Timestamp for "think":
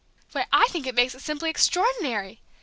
0.69-0.87